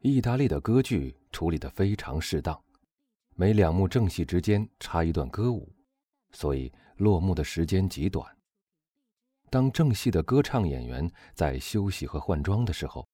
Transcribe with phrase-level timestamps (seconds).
[0.00, 2.56] 意大利的歌剧处理得非常适当，
[3.34, 5.74] 每两幕正戏之间插一段歌舞，
[6.30, 8.24] 所以落幕的时间极短。
[9.50, 13.04] 当正戏的歌唱演员在休息和换装的时候，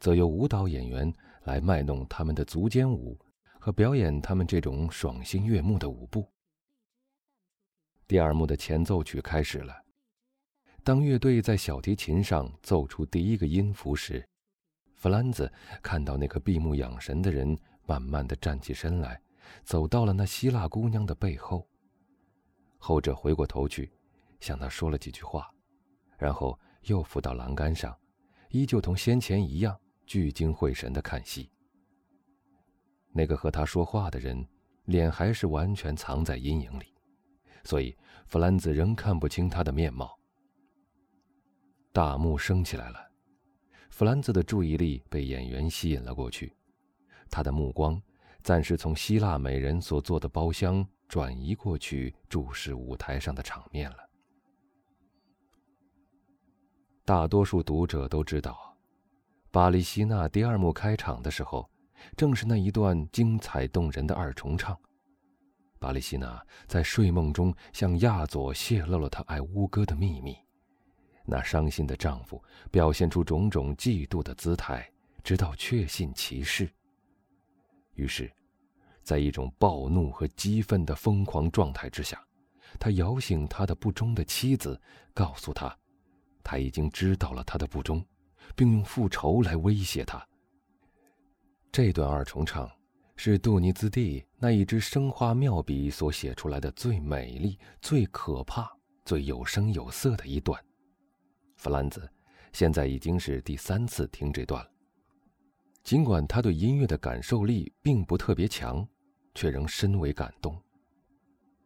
[0.00, 1.12] 则由舞蹈演员
[1.44, 3.16] 来卖弄他们的足尖舞
[3.60, 6.28] 和表演他们这种爽心悦目的舞步。
[8.08, 9.72] 第二幕的前奏曲开始了。
[10.82, 14.26] 当乐队在小提琴上奏出第一个音符时，
[15.04, 15.52] 弗兰兹
[15.82, 17.54] 看到那个闭目养神的人
[17.84, 19.20] 慢慢的站起身来，
[19.62, 21.68] 走到了那希腊姑娘的背后。
[22.78, 23.92] 后者回过头去，
[24.40, 25.52] 向他说了几句话，
[26.16, 27.94] 然后又扶到栏杆上，
[28.48, 31.50] 依旧同先前一样聚精会神的看戏。
[33.12, 34.42] 那个和他说话的人，
[34.86, 36.86] 脸还是完全藏在阴影里，
[37.62, 37.94] 所以
[38.26, 40.18] 弗兰兹仍看不清他的面貌。
[41.92, 42.98] 大幕升起来了，
[43.94, 46.52] 弗兰兹的注意力被演员吸引了过去，
[47.30, 48.02] 他的目光
[48.42, 53.98] 暂时从希腊美人所坐的包厢转移过去，注视舞台上的场面了。
[57.04, 58.76] 大多数读者都知道，
[59.52, 61.70] 巴黎希娜第二幕开场的时候，
[62.16, 64.76] 正是那一段精彩动人的二重唱。
[65.78, 70.36] 巴黎希娜在睡梦中向亚佐泄露了她爱乌歌的秘密。
[71.24, 74.88] 那伤心的丈夫表现出种种嫉妒的姿态，
[75.22, 76.70] 直到确信其事。
[77.94, 78.30] 于是，
[79.02, 82.22] 在一种暴怒和激愤的疯狂状态之下，
[82.78, 84.78] 他摇醒他的不忠的妻子，
[85.14, 85.74] 告诉他，
[86.42, 88.04] 他已经知道了他的不忠，
[88.54, 90.22] 并用复仇来威胁他。
[91.72, 92.70] 这段二重唱，
[93.16, 98.70] 是杜尼兹蒂那一支生花妙笔所写出来的最美丽、最可怕、
[99.04, 100.62] 最有声有色的一段。
[101.64, 102.06] 弗兰兹
[102.52, 104.70] 现在已经是第三次听这段了。
[105.82, 108.86] 尽管他对音乐的感受力并不特别强，
[109.34, 110.62] 却仍深为感动。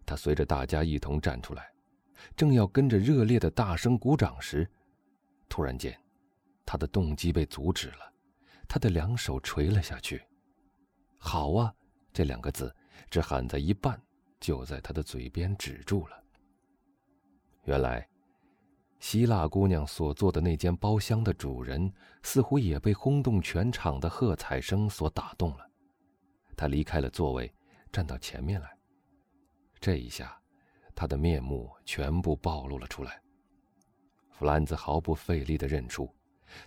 [0.06, 1.68] 他随着大家一同站出来，
[2.36, 4.70] 正要跟着热烈的大声鼓掌时，
[5.48, 6.00] 突然间，
[6.64, 8.12] 他的动机被阻止了。
[8.68, 10.22] 他的两手垂了下去。
[11.18, 11.74] “好啊！”
[12.14, 12.72] 这两个字
[13.10, 14.00] 只喊在一半，
[14.38, 16.22] 就在他的嘴边止住了。
[17.64, 18.08] 原来。
[19.00, 21.92] 希腊姑娘所坐的那间包厢的主人，
[22.22, 25.66] 似乎也被轰动全场的喝彩声所打动了。
[26.56, 27.52] 他离开了座位，
[27.92, 28.68] 站到前面来。
[29.80, 30.36] 这一下，
[30.94, 33.20] 他的面目全部暴露了出来。
[34.30, 36.12] 弗兰兹毫不费力地认出，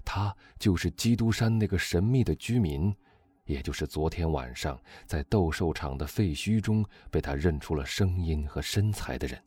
[0.06, 2.96] 他就是基督山那个神秘的居民，
[3.44, 9.42] 也就是昨天晚上在斗兽场的废墟中被他认出了声音和身材的人。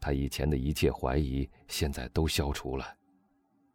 [0.00, 2.86] 他以前的一切怀疑现在都消除了。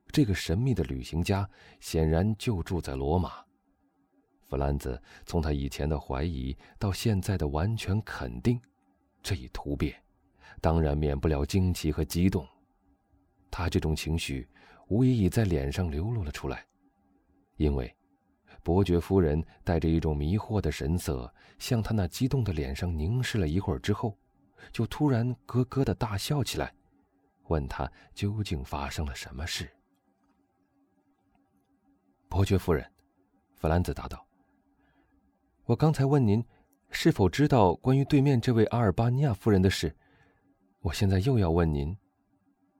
[0.08, 3.44] 这个神秘的旅行家显然就住在罗马。
[4.42, 8.62] 弗兰兹从他以前的怀疑到现在的完全肯定，
[9.24, 9.96] 这一突变，
[10.62, 12.48] 当然免不了惊奇和激动。
[13.50, 14.48] 他这种情绪
[14.88, 16.64] 无疑已在脸上流露了出来，
[17.58, 17.92] 因为
[18.62, 24.16] 伯爵夫人带着一种迷惑的神色向他那激动的脸上凝视了一会儿之后。
[24.72, 26.74] 就突然咯咯的大笑起来，
[27.50, 29.70] 问他究竟发生了什么事。
[32.30, 32.90] 伯爵夫人，
[33.56, 34.26] 弗兰兹答道
[35.66, 36.44] ：“我刚才问您，
[36.90, 39.96] 是否知道关于对面这位阿尔巴尼亚夫人的事？
[40.80, 41.96] 我现在又要问您，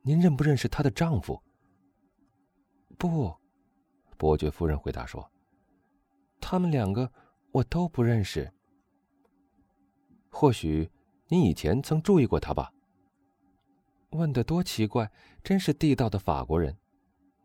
[0.02, 1.40] 您认不认识她的丈夫？”
[2.98, 3.36] 不，
[4.18, 5.30] 伯爵夫人回答说
[6.42, 7.12] ：“他们两个
[7.52, 8.52] 我都不认识。
[10.30, 10.90] 或许。”
[11.34, 12.72] 你以前曾注意过他吧？
[14.12, 15.12] 问的多奇怪，
[15.44, 16.78] 真是地道的法国人。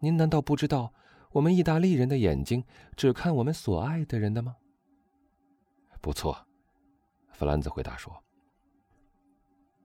[0.01, 0.93] 您难道不知道，
[1.33, 2.63] 我们意大利人的眼睛
[2.97, 4.57] 只看我们所爱的人的吗？
[6.03, 6.37] 不错，
[7.33, 8.23] 弗兰兹回答说。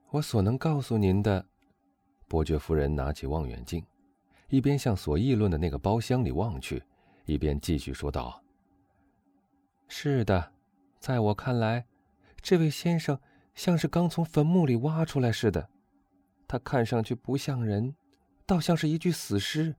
[0.09, 1.47] 我所能告诉您的，
[2.28, 3.86] 伯爵夫人拿起望远镜，
[4.50, 6.84] 一边向所议论的那个包厢里望去，
[7.24, 8.44] 一边继续说道
[9.88, 10.51] ：“是的，
[11.00, 11.86] 在我看来，
[12.42, 13.18] 这位先生。”
[13.56, 15.70] 像是刚从坟墓里挖出来似的，
[16.48, 17.96] 他看上去不像人，
[18.46, 19.76] 倒像是一具死尸，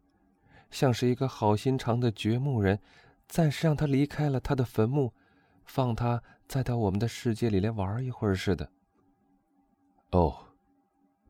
[0.71, 2.79] 像是一个好心肠的掘墓人，
[3.27, 5.13] 暂时让他离开了他的坟墓，
[5.65, 8.71] 放他再到我们的世界里来玩一会儿似的。
[10.11, 10.37] 哦，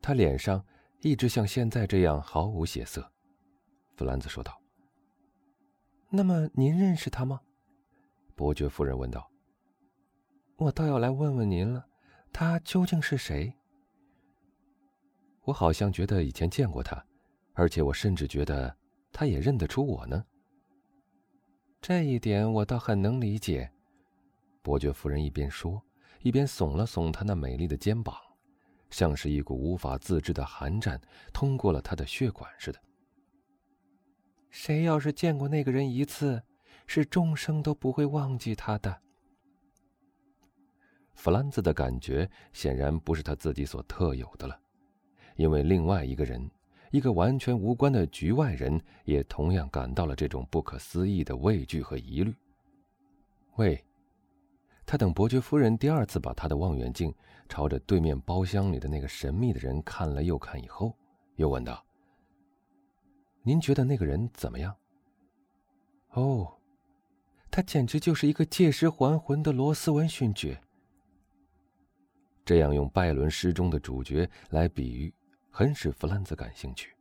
[0.02, 0.62] 他脸上
[1.00, 3.10] 一直像现在这样毫无血色，
[3.96, 4.60] 弗兰兹说道。
[6.10, 7.40] 那么您认识他吗？
[8.36, 9.30] 伯爵夫人问道。
[10.56, 11.86] 我倒要来问问您了。
[12.34, 13.54] 他究竟是谁？
[15.44, 17.00] 我好像觉得以前见过他，
[17.52, 18.76] 而且我甚至觉得
[19.12, 20.26] 他也认得出我呢。
[21.80, 23.70] 这一点我倒很能理解。
[24.62, 25.80] 伯爵夫人一边说，
[26.22, 28.16] 一边耸了耸她那美丽的肩膀，
[28.90, 31.00] 像是一股无法自制的寒战
[31.32, 32.80] 通过了她的血管似的。
[34.50, 36.42] 谁要是见过那个人一次，
[36.88, 39.03] 是终生都不会忘记他的。
[41.14, 44.58] 弗兰兹的感觉显然不是他自己所特有的了，
[45.36, 46.50] 因为另外一个人，
[46.90, 52.34] 一个完全无关的局外人，也同样感到了这种不可思议的畏惧和疑虑。
[53.56, 53.82] 喂，
[54.84, 57.14] 他等伯爵夫人第二次把他的望远镜
[57.48, 60.94] 朝着对面包厢里的那个神秘的人看了又看以后，
[61.36, 61.84] 又问道
[63.42, 64.74] ：“您觉得那个人怎么样？”
[66.14, 66.52] 哦，
[67.50, 70.60] 他简直就是一个借尸还魂的罗斯文勋爵。
[72.44, 75.12] 这样用拜伦诗中的主角来比喻，
[75.50, 76.94] 很使弗兰兹感兴趣。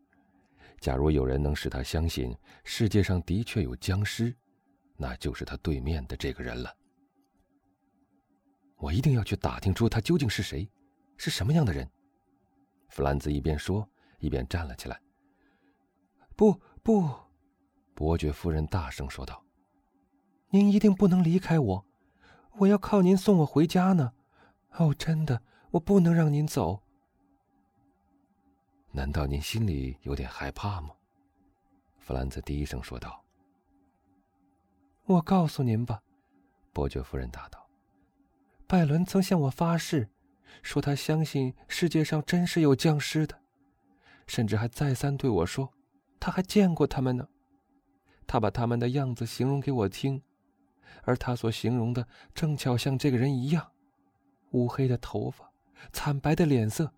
[0.79, 4.35] 假如有人能使他相信世界上的确有僵尸，
[4.95, 6.73] 那就是他对面的这个人了。
[8.77, 10.69] 我一定要去打听出他究竟是谁，
[11.17, 11.89] 是什么样的人。
[12.89, 13.87] 弗兰兹一边说，
[14.19, 14.99] 一边站了起来。
[16.35, 17.09] 不不，
[17.93, 19.43] 伯爵夫人大声说道
[20.51, 21.85] ：“您一定不能离开我，
[22.59, 24.13] 我要靠您送我回家呢。”
[24.77, 25.41] 哦，真的，
[25.71, 26.81] 我不能让您走。
[28.91, 30.89] 难道您心里有点害怕吗？
[31.97, 33.23] 弗兰兹低声说道。
[35.05, 36.01] 我告诉您吧，
[36.71, 37.67] 伯爵夫人答道。
[38.65, 40.09] 拜伦曾向我发誓，
[40.61, 43.39] 说他相信世界上真是有僵尸的，
[44.25, 45.71] 甚至还再三对我说，
[46.19, 47.27] 他还见过他们呢。
[48.25, 50.23] 他把他们的样子形容给我听，
[51.03, 53.72] 而他所形容的正巧像这个人一样。
[54.53, 55.51] 乌黑的头发，
[55.91, 56.91] 惨白的脸色，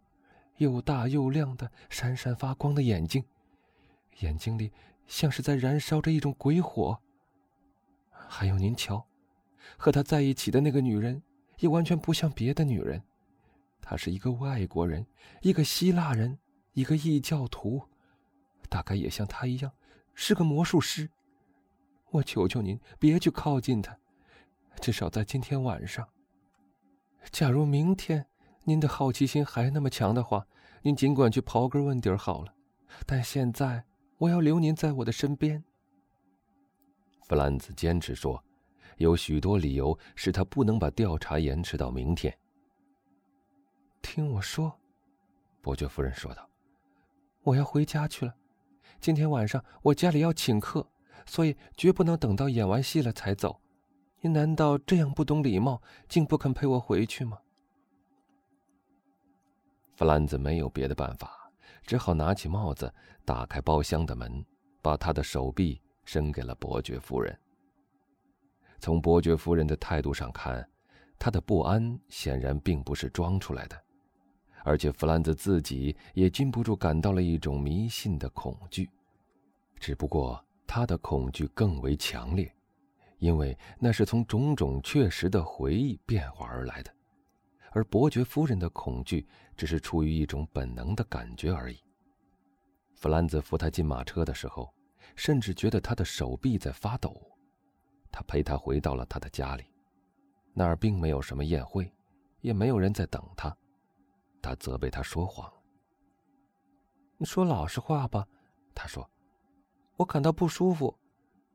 [0.57, 3.23] 又大又亮的闪闪发光的眼睛，
[4.19, 4.71] 眼睛里
[5.07, 6.97] 像是在燃烧着一种鬼火。
[8.11, 9.05] 还有您瞧，
[9.77, 11.21] 和他在一起的那个女人，
[11.59, 13.01] 也完全不像别的女人，
[13.81, 15.05] 她是一个外国人，
[15.41, 16.37] 一个希腊人，
[16.73, 17.81] 一个异教徒，
[18.67, 19.71] 大概也像他一样，
[20.13, 21.09] 是个魔术师。
[22.11, 23.97] 我求求您别去靠近他，
[24.81, 26.07] 至少在今天晚上。
[27.31, 28.25] 假如明天
[28.63, 30.45] 您的好奇心还那么强的话，
[30.81, 32.53] 您尽管去刨根问底儿好了。
[33.05, 33.83] 但现在
[34.17, 35.63] 我要留您在我的身边。
[37.21, 38.41] 弗兰兹坚持说，
[38.97, 42.35] 有许多理由使他不能把调查延迟到明天。
[44.01, 44.79] 听我说，
[45.61, 46.47] 伯爵夫人说道
[47.43, 48.33] ：“我要回家去了。
[49.01, 50.87] 今天晚上我家里要请客，
[51.25, 53.59] 所以绝不能等到演完戏了才走。”
[54.25, 55.79] 您难道这样不懂礼貌，
[56.09, 57.37] 竟不肯陪我回去吗？
[59.93, 61.47] 弗兰兹没有别的办法，
[61.83, 62.91] 只好拿起帽子，
[63.23, 64.43] 打开包厢的门，
[64.81, 67.37] 把他的手臂伸给了伯爵夫人。
[68.79, 70.67] 从伯爵夫人的态度上看，
[71.19, 73.79] 他的不安显然并不是装出来的，
[74.63, 78.89] 而且弗兰兹自己也禁不住感到了一种迷信的恐惧，
[79.79, 82.51] 只不过他的恐惧更为强烈。
[83.25, 86.93] 因为那是从种种确实的回忆变化而来的，
[87.71, 89.27] 而伯爵夫人的恐惧
[89.57, 91.79] 只是出于一种本能的感觉而已。
[92.93, 94.71] 弗兰兹扶他进马车的时候，
[95.15, 97.19] 甚至觉得他的手臂在发抖。
[98.11, 99.65] 他陪他回到了他的家里，
[100.53, 101.91] 那儿并没有什么宴会，
[102.41, 103.57] 也没有人在等他。
[104.39, 105.51] 他责备他说谎。
[107.21, 108.27] 说老实话吧，
[108.75, 109.09] 他说
[109.97, 110.95] ：“我感到不舒服。”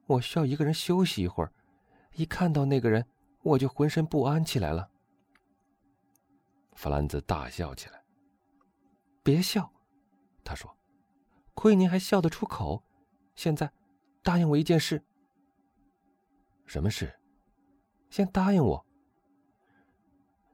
[0.07, 1.53] 我需要一个人休息一会儿，
[2.21, 3.07] 一看到那个人，
[3.41, 4.91] 我就浑身不安起来了。
[6.75, 8.05] 弗兰兹大笑起来。
[9.23, 9.73] 别笑，
[10.45, 10.77] 他说
[11.57, 12.85] ：“亏您还笑得出口。
[13.35, 13.73] 现在，
[14.23, 15.03] 答应我一件事。”
[16.69, 17.11] 什么事？
[18.11, 18.85] 先答应我。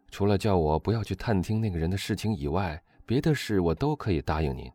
[0.08, 4.72] 除了叫我不要去探听那个人的事情以外，别的事我都可以答应您。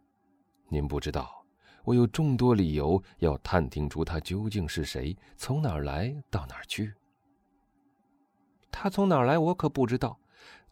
[0.68, 1.41] 您不知道。
[1.84, 6.94] 我有众多理由要探听出他究竟是谁，从哪儿来到哪儿去。
[8.72, 10.20] 他从哪儿来我可不知道，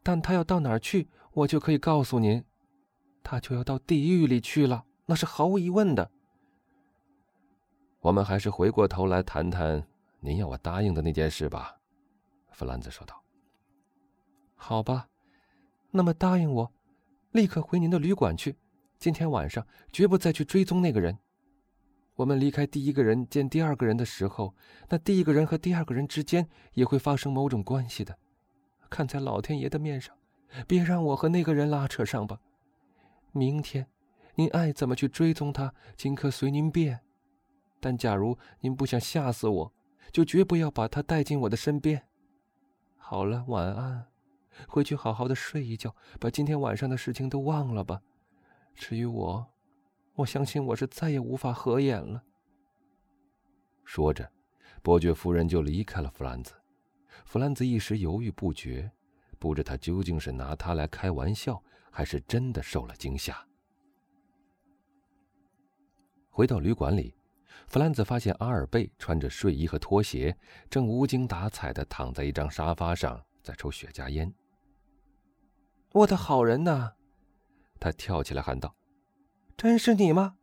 [0.02, 2.44] 但他要到哪儿去，我就可以告诉您，
[3.24, 6.10] 他就要到地狱里去了，那是毫无疑问的。
[8.00, 9.86] 我们还是回过头来谈谈
[10.22, 11.76] 您要我答应的那件事吧，
[12.52, 13.22] 弗兰兹说道。
[14.56, 15.08] 好吧，
[15.92, 16.72] 那么答应我，
[17.32, 18.56] 立刻回您的旅馆去。
[19.00, 21.18] 今天晚上绝不再去追踪那个人。
[22.16, 24.54] 我们离开第一个人见第二个人的时候，
[24.90, 28.18] 那第一个人和第二个人之间也会发生某种关系的。
[28.90, 30.14] 看在老天爷的面上，
[30.68, 32.42] 别让我和那个人拉扯上吧。
[33.32, 33.88] 明天，
[34.36, 37.00] 您爱怎么去追踪他，尽可随您便。
[37.80, 39.74] 但假如您不想吓死我，
[40.12, 42.04] 就绝不要把他带进我的身边。
[42.98, 44.08] 好了，晚安，
[44.68, 48.02] 回去好好的睡一觉，把今天晚上的事情都忘了吧。
[48.76, 49.46] 至于我，
[50.16, 52.24] 我相信我是再也无法合眼了。
[53.84, 54.32] 说着，
[54.82, 56.54] 伯爵夫人就离开了弗兰兹。
[57.26, 58.92] 弗兰兹一时犹豫不决，
[59.38, 61.62] 不知他究竟是拿他来开玩笑，
[61.92, 63.46] 还是真的受了惊吓。
[66.30, 67.14] 回到旅馆里，
[67.68, 70.38] 弗兰兹发现阿尔贝穿着睡衣和拖鞋，
[70.70, 74.34] 正无精打采的躺在一张沙发上，在抽雪茄烟。
[75.92, 76.94] 我的好人呐！
[77.80, 78.76] 他跳起来喊道
[79.56, 80.36] ：“真是你吗？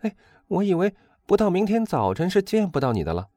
[0.00, 0.16] 哎，
[0.48, 0.94] 我以为
[1.26, 3.28] 不到明天早晨是见不到你的了。”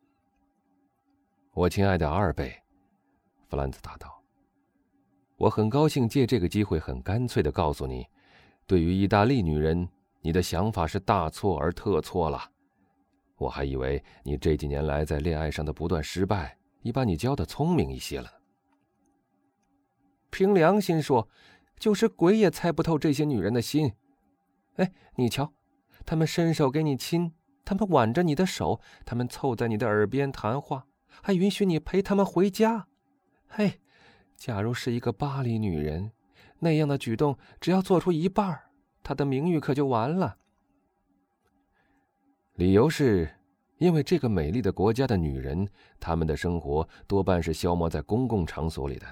[1.53, 2.53] 我亲爱的阿尔贝，
[3.47, 4.23] 弗兰兹答道
[5.37, 8.05] ：“我很高兴借这个机会，很干脆的告诉你，
[8.67, 9.87] 对于意大利女人。”
[10.21, 12.51] 你的想法是大错而特错了，
[13.37, 18.29] 我还以为你这几年来在恋爱上的不断失败，已把你教的聪明一些了。
[20.29, 21.25] 凭良心说，
[21.79, 23.93] 就是鬼也猜不透这些女人的心。
[24.75, 25.53] 哎，你瞧，
[26.05, 27.33] 他们伸手给你亲，
[27.63, 30.85] 他们挽着你的手，他们凑在你的耳边谈话，
[31.23, 32.87] 还允许你陪他们回家。
[33.47, 33.79] 嘿，
[34.35, 36.11] 假如是一个巴黎女人，
[36.59, 38.59] 那样的举动只要做出一半
[39.01, 39.15] 她。
[39.15, 40.37] 的名誉可就完了。
[42.53, 43.29] 理由是，
[43.77, 45.67] 因为这个美丽的国家的女人，
[45.99, 49.07] 她们的生活多半是消磨在公共场所里的，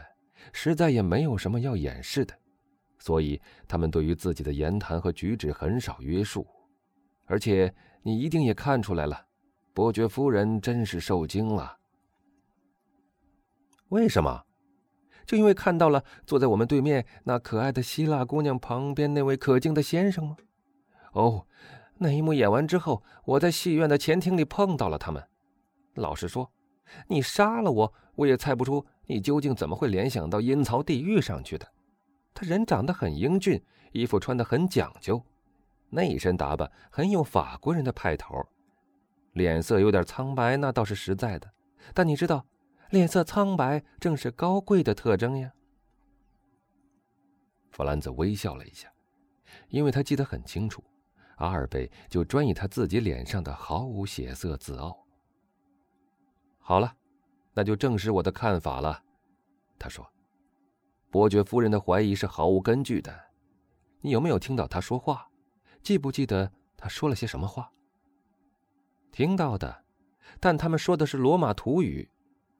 [0.53, 2.37] 实在也没有什么要掩饰的，
[2.99, 6.45] 所以他们对于自己的言谈和举止很少约束。
[7.25, 7.73] 而且
[8.03, 9.25] 你一定也看出来了，
[9.73, 11.77] 伯爵夫人真是受惊了。
[13.89, 14.43] 为什么？
[15.25, 20.37] 就因为看到了坐在我们对面那可爱的希腊姑娘旁边那位可敬的先生吗？
[21.11, 21.45] 哦，
[21.97, 25.21] 那一幕演完之后，我在戏院的前厅里碰到了他们。
[25.95, 26.49] 老实说，
[27.07, 31.67] 你杀了我，我也猜不出你究竟怎么会联想到阴曹地狱上去的。
[32.37, 33.59] 他人长得很英俊，
[33.93, 35.19] 衣服穿得很讲究，
[35.89, 38.47] 那一身打扮很有法国人的派头，
[39.33, 41.51] 脸色有点苍白，那倒是实在的。
[41.95, 42.45] 但你知道？
[42.91, 45.51] 脸色苍白正是高贵的特征呀。
[47.71, 48.87] 弗兰兹微笑了一下，
[49.69, 50.83] 因为他记得很清楚，
[51.37, 54.95] 阿尔贝就专以他自己脸上的毫无血色自傲。
[56.59, 56.95] 好了，
[57.55, 59.01] 那就证实我的看法了，
[59.79, 60.07] 他说
[61.09, 63.13] ：“伯爵夫人的怀疑是毫无根据的。
[64.01, 65.27] 你有没有听到他说话？
[65.81, 67.71] 记不记得他说了些什么话？”
[69.11, 69.83] 听到的，
[70.39, 72.09] 但他们说的是罗马土语。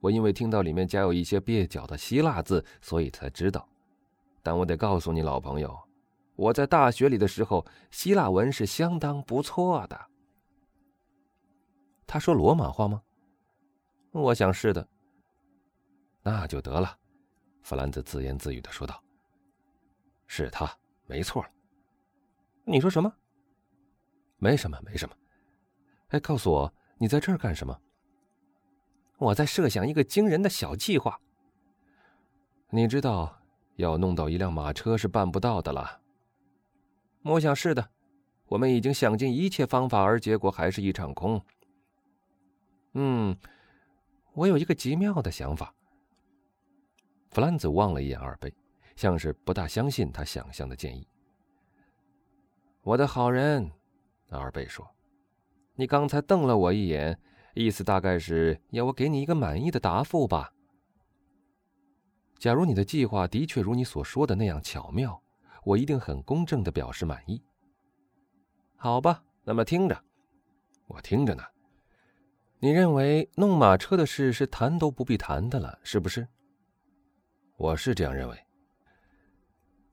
[0.00, 3.68] 我因为听到里面夹有一些蹩脚的希腊字，所以才知道。
[4.42, 5.78] 但我得告诉你，老朋友，
[6.36, 10.00] 我在大学里的时候，希腊文是相当不错的。
[12.06, 13.02] 他说罗马话吗？
[14.12, 14.88] 我想是的。
[16.22, 16.96] 那就得了，
[17.68, 18.98] 弗兰兹自言自语的说道
[20.26, 20.66] ：“是他，
[21.06, 21.44] 没错。”
[22.64, 23.12] 你说什么？
[24.38, 25.14] 没什么，没什么。
[26.08, 27.78] 哎，告诉我，你在这儿干什么？
[29.18, 31.20] 我在设想一个惊人的小计划。
[32.70, 33.38] 你知道，
[33.76, 36.00] 要弄到一辆马车是办不到的了。
[37.22, 37.90] 我想是的，
[38.46, 41.44] 我们已经想尽一切方法，而结果还是一场空。
[42.94, 43.36] 嗯，
[44.32, 45.74] 我有一个极妙的想法。
[47.30, 48.52] 弗兰兹望了一眼阿尔贝，
[48.96, 51.06] 像是不大相信他想象的建议。
[52.82, 53.70] 我的好人，
[54.30, 54.88] 阿尔贝说
[55.76, 57.18] ：“你刚才瞪了我一眼。”
[57.54, 60.52] 意思大概是要我给你一个满意的答复吧。
[62.38, 65.20] 假如你的计划的确如你所说的那样巧妙，
[65.64, 67.42] 我一定很公正的表示满意。
[68.76, 70.00] 好吧，那么听着，
[70.86, 71.42] 我听着呢。
[72.60, 76.28] 你认为弄马车的事是谈都不必谈的了，是不是？
[77.58, 78.38] 我是这样认为。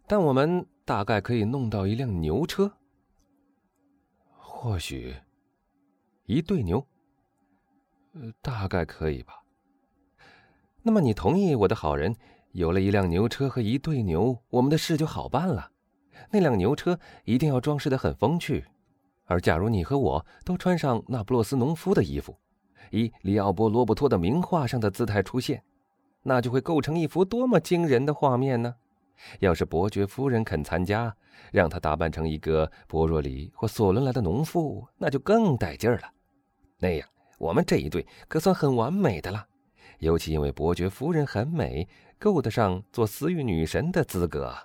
[0.07, 2.72] 但我们大概可以弄到一辆牛车，
[4.38, 5.15] 或许
[6.25, 6.86] 一对牛。
[8.13, 9.43] 呃，大概可以吧。
[10.84, 12.15] 那么你同意我的好人，
[12.51, 15.72] 有了一辆牛车和一对牛，我们的事就好办了。
[16.29, 18.63] 那辆牛车一定要装饰的很风趣，
[19.25, 22.38] 而假如你和我都穿上那不勒斯农夫的衣服，
[22.91, 25.63] 以里奥波罗伯托的名画上的姿态出现，
[26.27, 28.75] 那就会构成一幅多么惊人的画面呢？
[29.39, 31.15] 要是伯爵夫人肯参加，
[31.51, 36.12] 让她打扮成一个博若里或索伦来的农妇，那就更带劲儿了。
[36.79, 37.08] 那样。
[37.38, 39.46] 我们这一对可算很完美的了，
[40.00, 41.86] 尤其因为伯爵夫人很美，
[42.17, 44.55] 够得上做私欲女神的资格。